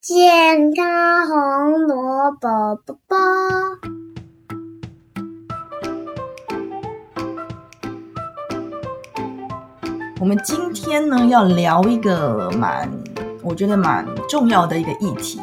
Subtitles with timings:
[0.00, 3.16] 健康红萝卜卜卜。
[10.20, 12.88] 我们今天呢要聊一个蛮，
[13.42, 15.40] 我觉得蛮重要的一个议题。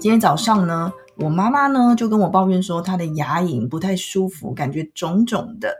[0.00, 5.72] 今天早上呢，我妈妈呢就跟我抱怨说，她的牙龈不太舒服，感觉肿肿的。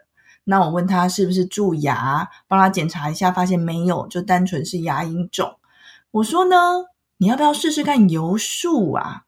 [0.45, 5.57] 那我问她是不是蛀牙，帮她检查一下，发现没有，就单纯是牙龈肿。
[6.13, 6.57] 我说呢，
[7.23, 9.23] 你要不要试试看油漱啊？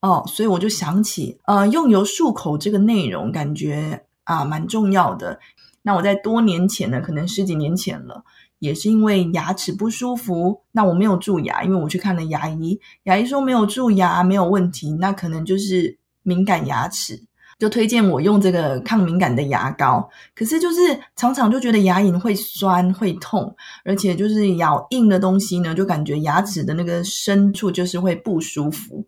[0.00, 5.38] 哦，所以我就想起，呃，用油漱口这个内容，感觉啊蛮重要的。
[5.82, 8.24] 那我在多年前呢，可能十几年前了，
[8.58, 17.22] 也是因为牙齿不舒服，那我没有蛀牙，因为我去看了牙医，牙医说没有蛀牙，没有问题，那可能就是敏感牙齿。
[17.58, 23.54] 就推荐我用这个抗敏感的牙膏，可是就是常常就觉得牙龈会酸会痛，
[23.84, 29.06] 而且就是咬硬的东西呢，就感觉牙齿的那个深处就是会不舒服。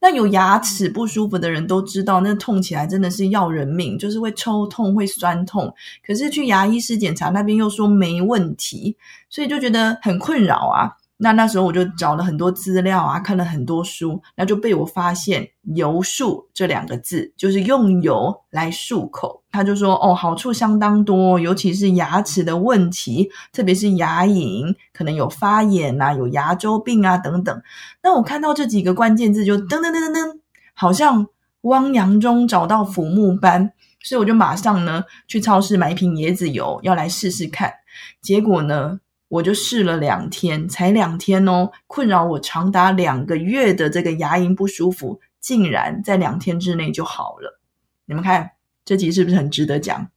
[0.00, 5.74] 那有牙齿不舒服的人都知道，那痛起来真的是要人命，就是会抽痛会酸痛。
[6.06, 8.96] 可是去牙医师检查那边又说没问题，
[9.28, 10.92] 所以就觉得很困扰啊。
[11.20, 19.42] 那那时候我就找了很多资料啊，看了很多书，那就被我发现“油漱”这两个字，就是用油来漱口。
[19.50, 27.62] 他就说：“哦，好处相当多，尤其是牙齿的问题，特别是牙龈可能有发炎啊，有牙周病啊等等。”
[28.00, 30.38] 那我看到这几个关键字，就噔噔噔噔噔，
[30.72, 31.26] 好像
[31.62, 33.72] 汪洋中找到浮木般，
[34.04, 37.72] 所以我就马上呢去超市买一瓶椰子油，要来试试看。
[38.22, 39.00] 结果呢？
[39.28, 47.60] 我就试了两天，才两天哦，困扰我长达两个月的这个牙龈不舒服，竟然在两天之内就好了。
[48.06, 48.52] 你们看
[48.84, 50.08] 这集是不是很值得讲？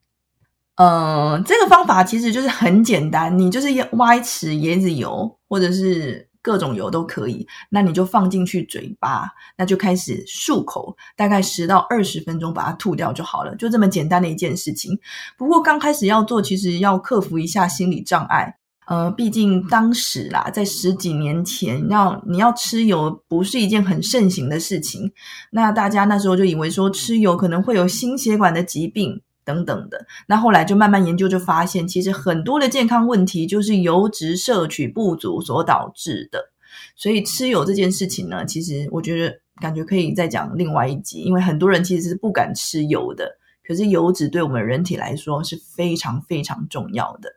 [0.76, 3.68] 呃，这个方法其实就是很简单，你就是
[3.98, 14.98] 挖一匙椰子油，或者是各种油都可以，那你就放进去嘴巴，那就开始漱口，大概十到二十分钟把它吐掉就好了，就这么简单的一件事情。
[15.38, 18.56] 不过刚开始要做，其实要克服一下心理障碍。
[18.88, 25.12] 呃，毕竟当时啦，在十几年前，要你要吃油不是一件很盛行的事情。
[25.52, 30.06] 那大家那时候就以为说吃油可能会有心血管的疾病等等的。
[30.28, 36.52] 那后来就慢慢研究，就发现其实很多的健康问题就是油脂摄取不足所导致的。
[36.96, 43.38] 所以吃油这件事情呢，其实我觉得感觉可以再讲另外一集，因为很多人其实是不敢吃油的。
[43.66, 47.32] 可是油脂对我们人体来说是非常非常重要的。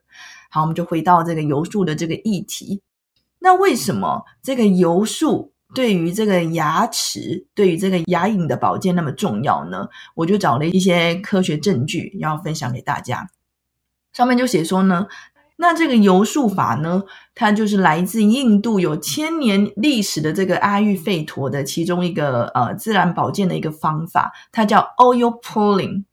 [0.55, 2.81] 好，我们就回到这个油漱的这个议题。
[3.41, 9.89] 那为什么这个油漱对于这个牙齿、对于这个牙龈的保健那么重要呢？
[10.15, 13.29] 我就找了一些科学证据要分享给大家。
[14.13, 15.09] 上面就写说呢，
[15.57, 17.03] 那这个油漱法呢，
[17.35, 26.05] 它就是来自印度有千年历史的这个阿育吠陀的其中一个呃自然保健的一个方法，它叫 oil pulling。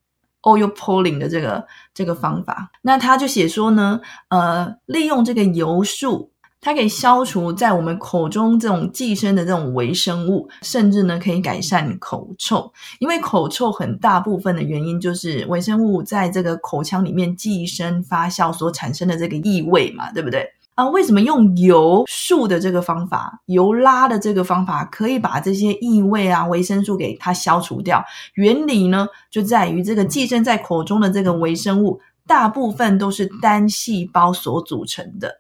[0.44, 6.28] Oil pulling 的这个这个方法，那他就写说呢，呃，利用这个油漱，
[6.60, 12.72] 它可以消除在我们口中这种寄生的这种微生物，甚至呢可以改善口臭。
[13.00, 20.48] 因为口臭很大部分的原因就是微生物在这个口腔里面寄生发酵所产生的这个异味嘛，对不对？
[20.82, 28.04] 啊，为什么用油漱的这个方法，油拉的这个方法可以把这些异味啊、维生素给它消除掉？
[28.34, 35.32] 原理呢，就在于这个寄生在口中的这个微生物，大部分都是单细胞所组成的，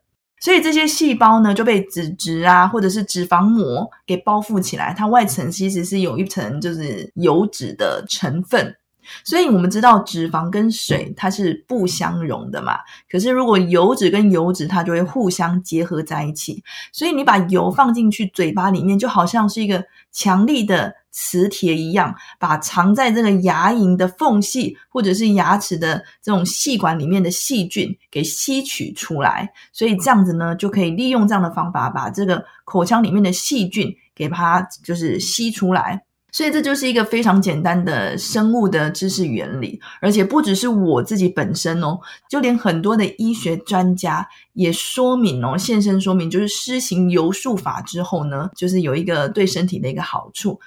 [0.41, 8.75] 所以这些细胞呢就被脂质啊，或者是脂肪膜给包覆起来，它外层其实是有一层就是油脂的成分。
[9.23, 12.78] 所以我们知道脂肪跟水它是不相容的嘛，
[13.09, 16.63] 可是如果油脂跟油脂它就会互相结合在一起。
[16.91, 29.51] 所以你把油放进去嘴巴里面，就好像是一个强力的磁铁一样，把藏在这个牙龈的缝隙或者是牙齿的这种细管里面的细菌给吸取出来。
[29.73, 36.01] 所以这样子呢，就可以利用这样的方法，把这个口腔里面的细菌给它就是吸出来。
[36.31, 42.00] 所以这就是一个非常简单的生物的知识原理，而且不只是我自己本身哦，
[42.30, 50.60] 就连很多的医学专家也说明哦，现身说明，就是施行游术法之后呢，就是有一个对身体的一个好处。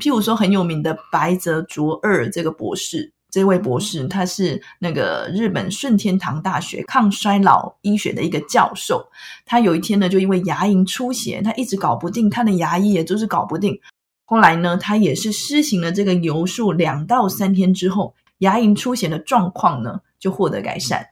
[0.00, 9.06] 譬如说很有名的白泽卓二这个博士，这位博士他是那个日本顺天堂大学抗衰老医学的一个教授，
[9.44, 13.78] 他有一天呢，就因为牙龈出血，他一直搞不定，看的牙医也就是搞不定。
[14.24, 21.08] 后来呢，他也是施行了这个油术两到三天之后，牙龈出血的状况呢就获得改善。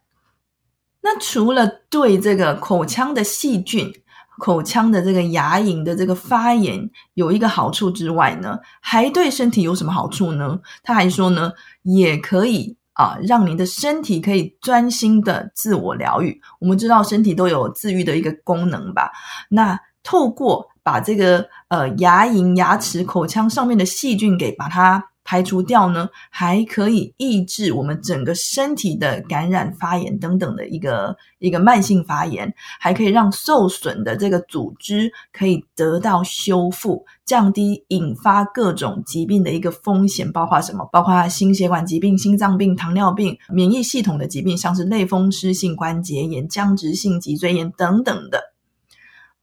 [1.03, 3.93] 那除了对这个口腔的细菌、
[4.39, 10.59] 口腔的这个牙龈的这个发炎有一个好处之外呢，还对身体有什么好处呢？
[10.83, 16.41] 他还说呢，也可以啊，让您的身体可以专心的自我疗愈。
[16.61, 19.13] 我们知道身体都有自愈的一个功能吧？
[19.51, 25.05] 那透过把这个呃牙龈、牙齿、口腔上面的细菌给把它。
[25.25, 40.85] 排除掉呢，还可以抑制我们整个身体的感染、发炎等等的一个一个慢性发炎，还可以让受损的这个组织可以得到修复，降低引发各种疾病的一个风险，包括什么？
[40.87, 48.43] 包括心血管疾病、心脏病、糖尿病、免疫系统的疾病，像是类风湿性关节炎、僵直性脊椎炎等等的。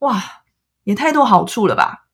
[0.00, 0.22] 哇，
[0.84, 2.06] 也太多好处了吧！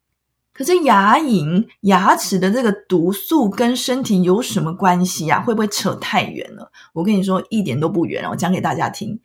[0.53, 5.41] 可是牙龈、牙齿的这个毒素跟身体有什么关系啊？
[5.43, 6.73] 会不会扯太远了？
[6.95, 8.27] 我跟你说，一点都不远。
[8.31, 9.21] 我讲给大家听。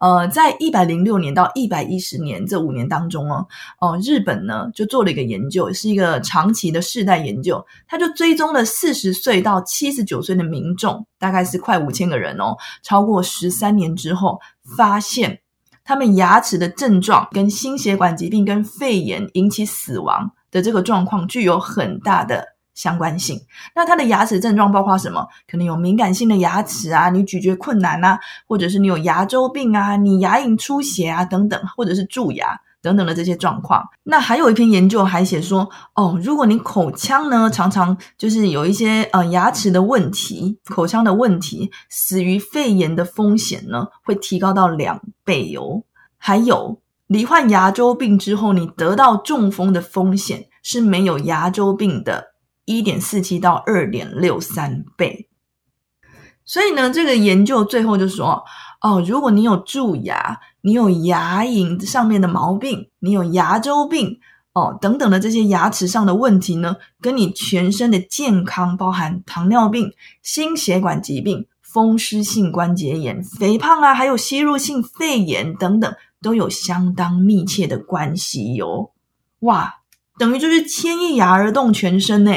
[0.00, 3.46] 呃，在一百零六年到一百一十年这五年当中哦，
[3.80, 14.38] 哦，日本呢就做了一个研究，是一个长期的世代研究，他就追踪了四十岁到七十九岁的民众，大概是快五千个人哦，超过十三年之后，
[14.76, 15.40] 发现
[15.84, 20.32] 他们牙齿的症状跟心血管疾病跟肺炎引起死亡。
[20.54, 22.46] 的这个状况具有很大的
[22.76, 23.36] 相关性。
[23.74, 25.26] 那他的牙齿症状包括什么？
[25.50, 28.16] 可能有敏感性的牙齿啊，你咀嚼困难啊，
[28.46, 33.82] 或者是你有牙周病啊，你牙龈出血啊等等，或者是蛀牙等等的这些状况。
[34.04, 45.82] 那还有一篇研究还写说，哦，如果你口腔呢常常就是有一些呃牙齿的问题，口腔的问题，死于肺炎的风险呢会提高到两倍哦。
[46.18, 46.80] 还有。
[47.06, 52.28] 罹患牙周病之后，你得到中风的风险是没有牙周病的
[52.64, 55.28] 一点四七到二点六三倍。
[56.46, 58.42] 所以呢，这个研究最后就说：
[58.80, 64.18] 哦，如果你有蛀牙，你有牙龈上面的毛病，你有牙周病，
[64.54, 75.94] 哦等等的这些牙齿上的问题呢，跟你全身的健康，包含糖尿病、心血管疾病、风湿性关节炎、肥胖啊，还有吸入性肺炎等等。
[76.22, 78.92] 都有相当密切的关系哟，
[79.40, 79.74] 哇，
[80.18, 82.32] 等于就是牵一牙而动全身呢。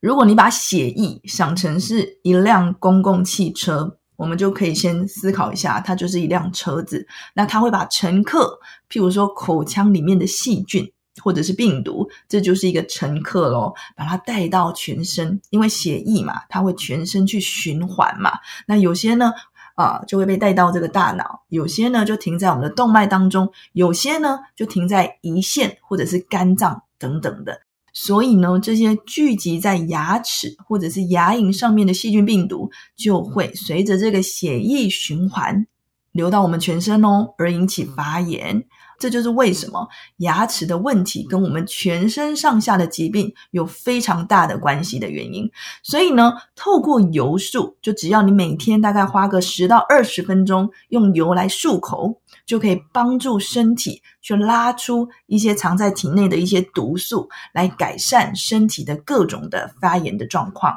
[0.00, 7.06] 如果你把血液想成是一辆公共汽车，我们就可以先思考一下，它就是一辆车子。
[7.32, 10.86] 那它会把乘客，譬如说口腔里面的细菌
[11.22, 18.32] 或者是病毒，这就是一个乘客喽，把它带到全身，因为血液嘛，它会全身去循环嘛。
[18.66, 19.32] 那有些呢？
[19.76, 27.62] 啊，就会被带到这个大脑，有些呢就停在我们的动脉当中，有些呢就停在胰腺或者是肝脏等等的。
[27.92, 35.66] 所以呢，这些聚集在牙齿或者是牙龈上面的细菌病毒，就会随着这个血液循环
[36.12, 38.64] 流到我们全身哦，而引起发炎。
[38.98, 39.88] 这就是为什么
[40.18, 45.50] 牙齿的问题跟我们全身上下的疾病有非常大的关系的原因。
[45.82, 52.19] 所以呢，透过油漱，就只要你每天大概花个十到二十分钟，用油来漱口，
[52.50, 60.76] 就可以帮助身体去拉出一些藏在体内的一些毒素，来改善身体的各种的发炎的状况。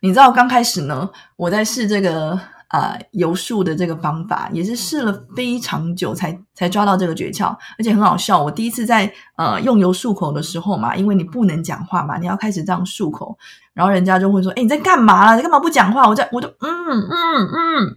[0.00, 2.40] 你知道刚开始呢，我在试这个。
[2.68, 8.42] 啊，油漱的这个方法也是试了非常久才才抓到这个诀窍，而且很好笑。
[8.42, 13.38] 我第一次在呃用油漱口的时候嘛，因为你不能讲话嘛，你要开始这样漱口，
[13.74, 15.36] 然后人家就会说：“哎，你在干嘛？
[15.36, 17.96] 你干嘛不讲话？”我在我就嗯嗯嗯，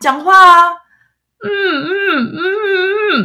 [0.00, 0.72] 讲话啊，
[1.44, 1.50] 嗯
[1.84, 2.38] 嗯嗯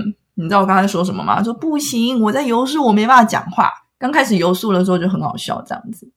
[0.06, 1.44] 嗯，你知道我刚才说什么吗？
[1.44, 3.72] 说不行，我在油漱，我没办法讲话。
[3.98, 6.12] 刚开始油漱的时候就很好笑，这样子。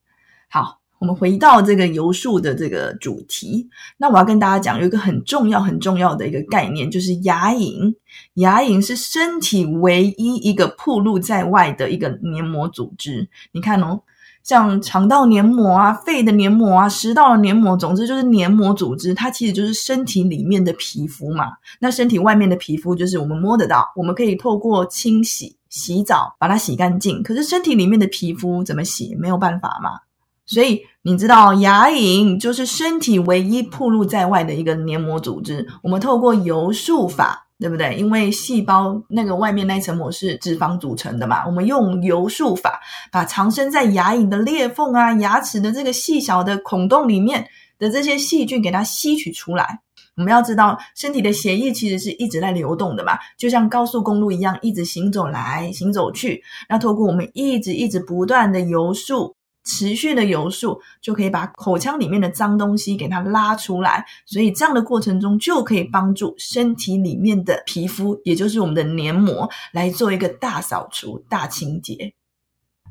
[0.49, 0.81] 好。
[0.97, 7.93] 我们回到这个油漱的这个主题，那我要跟大家讲有一个很重要、很重要的一个概念，就是牙龈。
[8.35, 13.29] 牙龈是身体唯一一个暴露在外的一个黏膜组织。
[13.51, 14.01] 你看哦，
[14.45, 21.47] 像肠道黏膜啊、肺的黏膜啊、食道的黏膜，总之就是黏膜组织，它其实就是身体里面的皮肤嘛。
[21.79, 27.23] 那身体外面的皮肤就是我们摸得到，我们可以透过清洗、洗澡把它洗干净。
[27.23, 29.15] 可是身体里面的皮肤怎么洗？
[29.19, 29.99] 没有办法嘛。
[30.45, 35.67] 所以你知道，牙龈就是身体唯一暴露在外的一个黏膜组织。
[35.81, 37.95] 我们透过油漱法，对不对？
[37.95, 42.81] 因为细胞那个外面那层膜是脂肪组成的嘛，我们用油漱法
[43.11, 47.47] 把藏身在牙龈的裂缝啊、牙齿的这个细小的孔洞里面
[47.79, 49.79] 的这些细菌给它吸取出来。
[50.17, 56.43] 我们要知道，身体的血液其实是一直在流动的嘛，就像高速公路一样，一直行走来行走去。
[56.69, 59.33] 那透过我们一直一直不断的油漱。
[59.65, 72.13] 持续的游漱就可以把口腔里面的脏东西给它拉出来，所以这样的过程中就可以帮助身体里面的皮肤，也就是我们的黏膜来做一个大扫除、大清洁。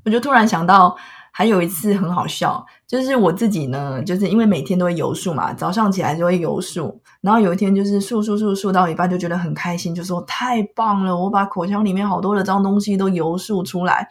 [0.05, 0.97] 我就突然想到，
[1.31, 14.09] 还有一次很好笑，就是我自己呢，就是因为每天都会游漱嘛，早上起来就会游漱，然后有一天就是漱漱漱漱到一半就觉得很开心，就说太棒了，我把口腔里面好多的脏东西都游漱出来，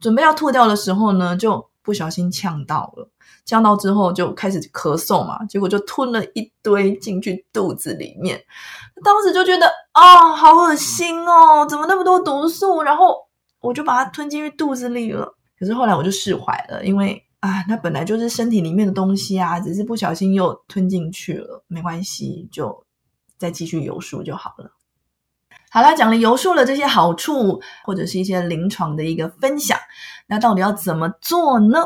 [0.00, 1.71] 准备要吐掉的时候呢，就。
[1.82, 3.08] 不小心呛到了，
[3.44, 8.42] 呛到之后就开始咳嗽嘛，结果就吞了一堆进去肚子里面。
[9.04, 12.82] 当时就觉得啊，好恶心哦，怎么那么多毒素？
[12.82, 13.16] 然后
[13.60, 15.36] 我就把它吞进去肚子里了。
[15.58, 22.84] 可是后来我就释怀了，因为啊，那本来就是身体里面的东西啊，只是不小心又吞进去了，没关系，就
[23.38, 24.70] 再继续游书就好了。
[25.72, 29.78] 好啦，讲了游漱了这些好处，或者是一些临床的一个分享。
[30.26, 31.78] 那到底要怎么做呢？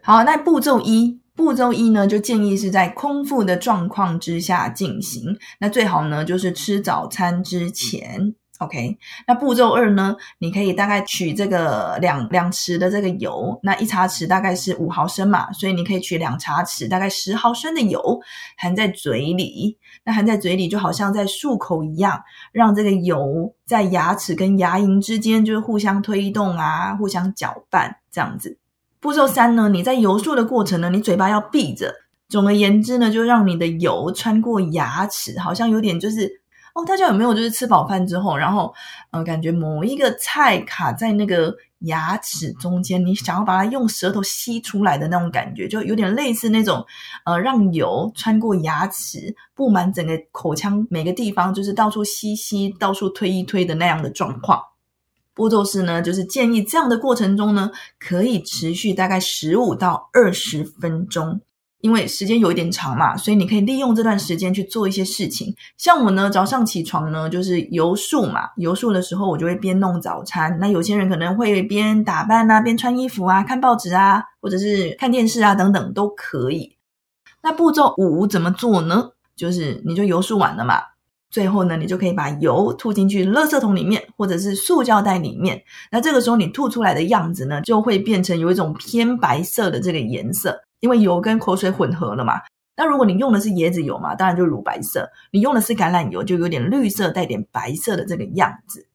[0.00, 5.36] 好，那步骤一，步骤一呢，就建议是在空腹的状况之下进行。
[5.58, 8.34] 那最好呢，就是吃早餐之前。
[8.62, 18.20] OK，那步骤二呢，你可以大概取这个两两匙的这个油，那一茶匙大概是五毫升嘛，所以你可以取两茶匙，大概十毫升的油
[18.56, 19.76] 含在嘴里。
[20.04, 28.58] 那含在嘴里就好像在漱口一样，让这个油在牙齿跟牙龈之间就是互相推动啊，互相搅拌这样子。
[29.00, 31.92] 步骤三呢，你在游漱的过程呢，你嘴巴要闭着。
[32.28, 36.41] 总而言之呢，就让你的油穿过牙齿，好像有点就是。
[36.74, 38.72] 哦，大家有没有就是吃饱饭之后，然后
[39.10, 46.82] 呃，感觉某一个菜卡在那个牙齿中间，你想要把它用舌头吸出来的那种感觉，就有点类似那种
[47.26, 54.62] 呃，让油穿过牙齿，布满整个口腔每个地方，就是到处吸吸，到处推一推的那样的状况。
[55.34, 61.40] 步骤是呢，就是建议这样的过程中呢，可以持续大概十五到二十分钟。
[61.82, 65.52] 因为时间有一点长嘛，所以你可以利用这段时间去做一些事情。
[65.76, 68.48] 像我呢，早上起床呢，就是游漱嘛。
[68.56, 70.56] 游漱的时候，我就会边弄早餐。
[70.60, 76.76] 那有些人可能会边打扮啊，边穿衣服啊，看报纸啊，或者是看电视啊，等等都可以。
[77.42, 79.10] 那步骤五怎么做呢？
[79.36, 80.80] 就是你就游漱完了嘛，
[81.32, 85.60] 最后呢，你就可以把油吐进去垃圾桶里面，或者是塑胶袋里面。
[85.90, 90.56] 那这个时候你吐出来的样子呢，就会变成有一种偏白色的这个颜色。
[90.82, 92.34] 因为油跟口水混合了嘛，
[92.76, 98.88] 那如果你用的是椰子油嘛，当然就乳白色；你用的是橄榄油，就有点绿色，带点白色的这个样子。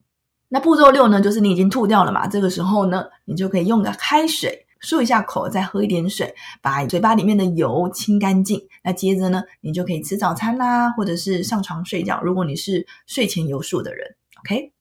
[0.49, 8.61] 那步骤六呢，就是你已经吐掉了嘛，这个时候呢，你就可以用个开水漱一下口，再喝一点水，把嘴巴里面的油清干净。
[8.83, 12.21] 那接着呢，你就可以吃早餐啦，或者是上床睡觉。
[12.21, 14.05] 如果你是睡前油漱的人
[14.41, 14.73] ，OK。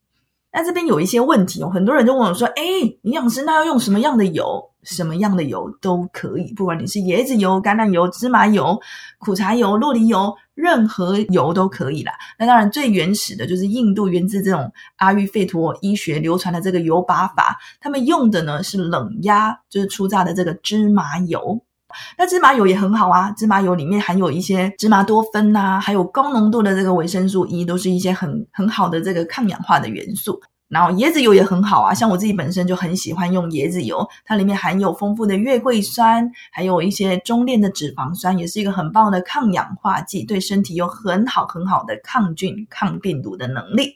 [0.57, 2.63] 那这边有一些问题哦，很多人就问我说：“哎，
[3.03, 4.71] 营养师，那要用什么样的油？
[4.85, 8.81] 什么样的油都可以，不管你是椰子油、橄榄油、芝麻油、
[9.19, 12.13] 苦茶油、洛梨油，任何油都可以啦。
[12.39, 21.61] 那当然，最原始的就是印度源自这种阿育吠陀医学流传的这个油拔法，他们用的呢是冷压，就是初榨的这个芝麻油。
[22.19, 30.41] 那芝麻油也很好啊，芝麻油里面含有一些芝麻多酚呐，还有高浓度的这个维生素 E，都是一些很很好的这个抗氧化的元素。
[30.69, 43.95] 然后椰子油也很好啊，像我自己本身就很喜欢用椰子油，它里面含有丰富的月桂酸，还有一些中链的脂肪酸，也是一个很棒的抗氧化剂，对身体有很好很好的抗菌、抗病毒的能力。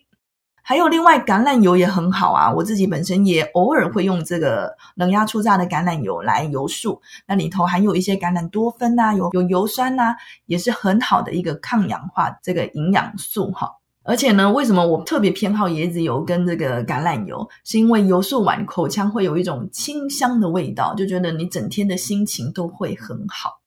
[0.70, 6.96] 还有另外橄榄油也很好啊，我自己本身也偶尔会用这个冷压初榨的橄榄油来油漱，
[7.26, 10.14] 那里头含有一些橄榄多酚呐，有有油酸呐，
[10.46, 13.68] 也是很好的一个抗氧化这个营养素哈。
[14.04, 17.48] 而且呢，为什么我特别偏好椰子油跟这个橄榄油？
[17.64, 23.59] 是因为油漱完口腔会有一种清香的味道，就觉得你整天的心情都会很好。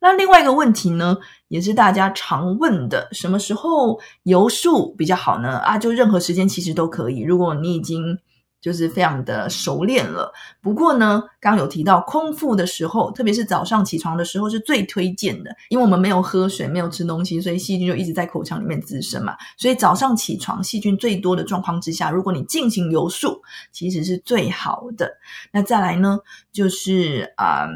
[0.00, 1.16] 那另外一个问题呢，
[1.48, 5.58] 也是大家常问的，什么时候游漱比较好呢？
[5.58, 7.20] 啊，就任何时间其实都可以。
[7.20, 8.18] 如果你已经
[8.62, 10.32] 就是非常的熟练了，
[10.62, 19.36] 不过呢，刚有提到空腹的时候，特别是早上起床的时候是最推荐的，因为我们没有喝水，没有吃东西，所以细菌就一直在口腔里面滋生嘛。
[19.58, 23.38] 所以早上起床细菌最多的状况之下，如果你进行游漱，
[23.70, 25.10] 其实是最好的。
[25.52, 26.18] 那再来呢，
[26.52, 27.66] 就是啊。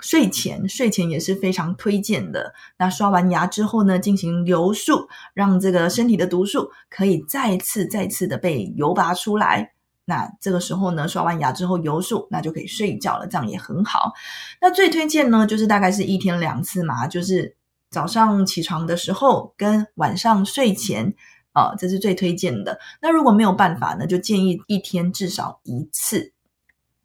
[0.00, 2.54] 睡前，睡前也是非常推荐的。
[2.76, 9.72] 那刷完牙之后呢，进行油漱，让这个身体的毒素可以再次、再次的被油拔出来。
[10.04, 14.12] 那这个时候呢，刷完牙之后油漱，那就可以睡觉了，这样也很好。
[14.60, 17.54] 那最推荐呢，就是大概是一天两次嘛，就是
[17.90, 21.12] 早上起床的时候跟晚上睡前
[21.52, 22.78] 啊，这是最推荐的。
[23.02, 26.32] 那如果没有办法呢，就建议一天至少一次。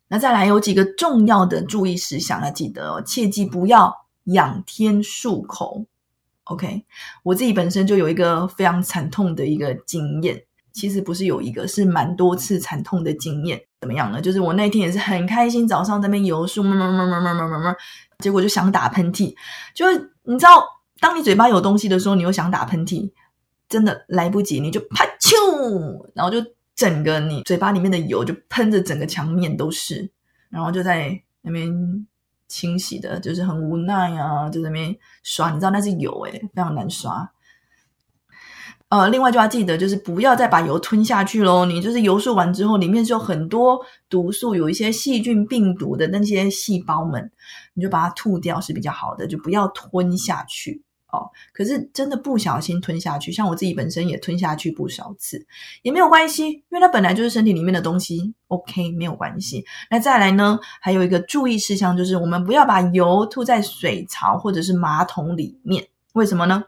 [0.08, 3.96] 那再来有几个重要的注意事项要记得哦切记不要
[4.26, 5.86] 仰天漱口。
[6.46, 6.86] Ok
[7.24, 10.44] 我自己本身就有一个非常惨痛的一个经验
[10.74, 13.62] 其实不是有一个是蛮多次惨痛的经验。
[13.80, 14.22] 怎么样呢？
[14.22, 17.76] 就是我那天也是很开心早上在那边游说么么么
[18.20, 19.36] 结果就想打喷嚏。
[19.74, 20.64] 就是你知道
[21.00, 23.12] 当你嘴巴有东西的时候你又想打喷嚏
[23.68, 26.38] 真的来不及你就啪啾然后就
[26.76, 30.10] 整个你嘴巴里面的油就喷着整个墙面都是，
[30.50, 32.08] 然后就在那边。
[32.50, 37.32] 清洗的，就是很无奈啊，就在那边刷，你知道那是油诶，非常难刷。
[38.90, 41.66] 呃，另外就要记得，就是不要再把油吞下去喽。
[41.66, 47.32] 你就是油漱完之后，里面是有很多毒素，有一些细菌、病毒的那些细胞们，
[47.74, 50.84] 你就把它吐掉是比较好的，就不要吞下去。
[51.14, 55.46] 哦，可是真的不小心吞下去，像我自己本身也吞下去不少次，
[55.84, 59.64] 也没有关系，因为它本来就是身体里面的东西，OK，没有关系。
[59.92, 66.64] 那再来呢，还有一个注意事项就是，我们不要把油吐在水槽或者是马桶里面，为什么呢？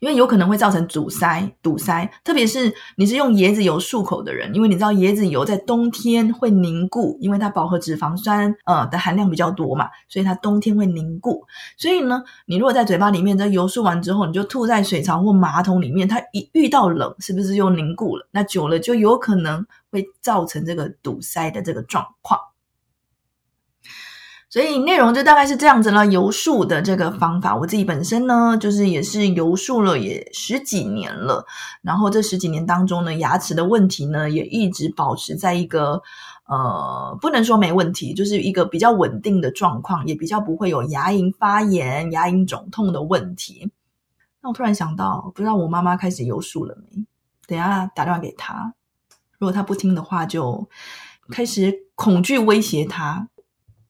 [0.00, 11.44] 因为有可能会造成阻塞、堵塞，特别是你是用椰子油漱口的人，因为你知道椰子油在冬天会凝固，因为它饱和脂肪酸呃的含量比较多嘛，所以它冬天会凝固。
[11.76, 18.28] 所以呢，你如果在嘴巴里面在油漱完之后，你就吐在水槽或马桶里面，它一遇到冷，是不是又凝固了？
[18.30, 22.38] 那久了就有可能会造成这个堵塞的这个状况。
[24.56, 26.06] 所以内容就大概是这样子了。
[26.06, 31.44] 游树的这个方法，我自己本身呢，就是也是游树了也十几年了。
[31.82, 36.00] 然后这十几年当中呢，牙齿的问题呢，也一直保持在一个
[36.46, 43.70] 呃，不能说没问题，就是一个比较稳定的状况，也比较不会有牙龈发炎、牙龈肿痛的问题。
[44.40, 47.04] 那我突然想到，不知道我妈妈开始游树了没？
[47.46, 48.72] 等下打电话给她，
[49.38, 50.66] 如果她不听的话，就
[51.30, 53.28] 开始恐惧威胁她。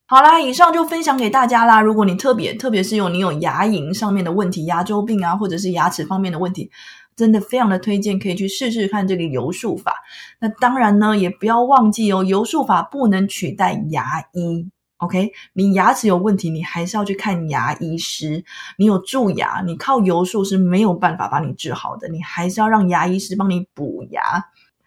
[0.09, 1.81] 好啦，以上就分享给大家啦。
[1.81, 6.71] 如果你特别，特别是有你有牙龈上面的问题、牙周病啊，或者是牙齿方面的问题，
[7.17, 9.97] 真的非常的推荐可以去试试看这个油术法。
[10.39, 14.71] 那当然呢，也不要忘记哦，油术法不能取代牙医。
[14.99, 18.45] OK，你牙齿有问题，你还是要去看牙医师。
[18.79, 24.23] 你有蛀牙，你靠油术是没有办法把你治好的，你还是要让牙医师帮你补牙。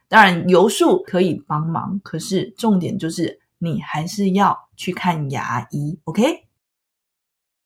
[0.07, 3.38] 当然，油术可以帮忙，可是重点就是。
[3.61, 6.45] 你还是要去看牙医，OK？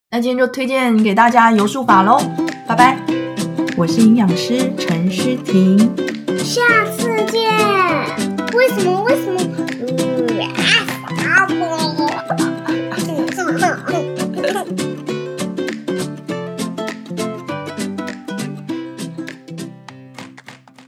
[0.10, 2.18] 那今天就推荐给大家油术法喽，
[2.68, 3.00] 拜拜！
[3.78, 5.78] 我是营养师陈诗婷，
[6.40, 6.62] 下
[6.98, 7.83] 次见。